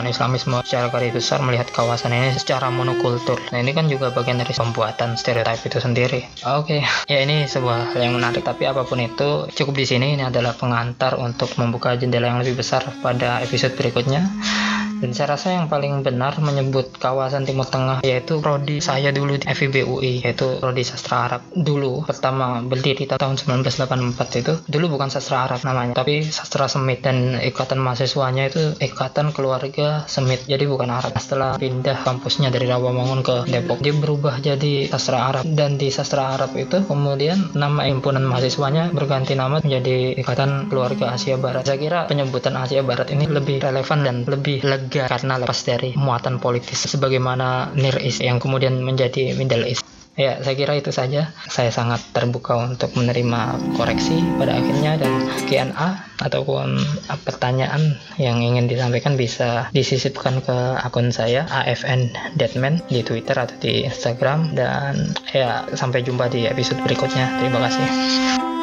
Islamisme 0.05 0.61
secara 0.61 0.93
garis 0.93 1.11
besar 1.11 1.41
melihat 1.41 1.67
kawasan 1.73 2.13
ini 2.13 2.37
secara 2.37 2.69
monokultur. 2.69 3.41
Nah 3.49 3.59
ini 3.59 3.73
kan 3.73 3.89
juga 3.89 4.13
bagian 4.13 4.37
dari 4.37 4.53
pembuatan 4.53 5.17
stereotip 5.17 5.65
itu 5.65 5.81
sendiri. 5.81 6.21
Oke, 6.45 6.79
okay. 6.79 6.81
ya 7.11 7.25
ini 7.25 7.49
sebuah 7.49 7.95
hal 7.95 7.99
yang 8.05 8.15
menarik. 8.15 8.45
Tapi 8.45 8.69
apa 8.69 8.85
pun 8.85 9.01
itu 9.01 9.49
cukup 9.49 9.73
di 9.75 9.85
sini. 9.89 10.07
Ini 10.15 10.29
adalah 10.29 10.53
pengantar 10.53 11.17
untuk 11.17 11.51
membuka 11.57 11.97
jendela 11.97 12.29
yang 12.29 12.39
lebih 12.39 12.61
besar 12.61 12.85
pada 13.01 13.41
episode 13.41 13.73
berikutnya. 13.73 14.21
Dan 15.05 15.13
saya 15.13 15.37
rasa 15.37 15.53
yang 15.53 15.69
paling 15.69 16.01
benar 16.01 16.33
menyebut 16.41 16.97
kawasan 16.97 17.45
Timur 17.45 17.69
Tengah 17.69 18.01
yaitu 18.01 18.41
prodi 18.41 18.81
saya 18.81 19.13
dulu 19.13 19.37
di 19.37 19.45
FIB 19.45 19.85
UI 19.85 20.25
yaitu 20.25 20.57
prodi 20.57 20.81
sastra 20.81 21.29
Arab. 21.29 21.45
Dulu 21.53 22.09
pertama 22.09 22.57
berdiri 22.65 23.05
tahun 23.05 23.37
1984 23.37 24.41
itu 24.41 24.53
dulu 24.65 24.97
bukan 24.97 25.13
sastra 25.13 25.45
Arab 25.45 25.61
namanya 25.61 26.01
tapi 26.01 26.25
sastra 26.25 26.65
Semit 26.65 27.05
dan 27.05 27.37
ikatan 27.37 27.77
mahasiswanya 27.85 28.49
itu 28.49 28.73
ikatan 28.81 29.29
keluarga 29.29 30.09
Semit 30.09 30.49
jadi 30.49 30.65
bukan 30.65 30.89
Arab. 30.89 31.13
Setelah 31.21 31.61
pindah 31.61 32.01
kampusnya 32.01 32.49
dari 32.49 32.65
Rawamangun 32.65 33.21
ke 33.21 33.35
Depok 33.45 33.85
dia 33.85 33.93
berubah 33.93 34.41
jadi 34.41 34.89
sastra 34.89 35.21
Arab. 35.21 35.45
Dan 35.45 35.77
di 35.77 35.93
sastra 35.93 36.33
Arab 36.33 36.57
itu 36.57 36.81
kemudian 36.81 37.53
nama 37.53 37.85
himpunan 37.85 38.25
mahasiswanya 38.25 38.89
berganti 38.89 39.37
nama 39.37 39.61
menjadi 39.61 40.17
ikatan 40.17 40.65
keluarga 40.73 41.13
Asia 41.13 41.37
Barat. 41.37 41.69
Saya 41.69 41.77
kira 41.77 42.09
penyebutan 42.09 42.57
Asia 42.57 42.81
Barat 42.81 43.13
ini 43.13 43.29
lebih 43.29 43.61
relevan 43.61 44.01
dan 44.01 44.25
lebih 44.25 44.65
lega 44.65 44.94
karena 45.03 45.35
lepas 45.35 45.59
dari 45.67 45.91
muatan 45.99 46.39
politis 46.39 46.87
sebagaimana 46.87 47.75
Near 47.75 47.99
East 47.99 48.23
yang 48.23 48.39
kemudian 48.39 48.79
menjadi 48.79 49.35
Middle 49.35 49.67
East. 49.67 49.83
Ya, 50.15 50.39
saya 50.39 50.55
kira 50.55 50.79
itu 50.79 50.95
saja. 50.95 51.35
Saya 51.51 51.75
sangat 51.75 51.99
terbuka 52.15 52.55
untuk 52.55 52.95
menerima 52.95 53.59
koreksi 53.75 54.23
pada 54.39 54.55
akhirnya 54.55 54.95
dan 54.95 55.27
Q&A 55.43 56.07
ataupun 56.23 56.79
pertanyaan 57.27 57.99
yang 58.15 58.39
ingin 58.39 58.71
disampaikan 58.71 59.19
bisa 59.19 59.67
disisipkan 59.75 60.39
ke 60.39 60.55
akun 60.79 61.11
saya 61.11 61.43
AFN 61.51 62.15
Deadman 62.39 62.79
di 62.87 63.03
Twitter 63.03 63.35
atau 63.35 63.59
di 63.59 63.83
Instagram 63.83 64.55
dan 64.55 65.11
ya 65.35 65.67
sampai 65.75 65.99
jumpa 65.99 66.31
di 66.31 66.47
episode 66.47 66.79
berikutnya. 66.87 67.43
Terima 67.43 67.59
kasih. 67.67 68.54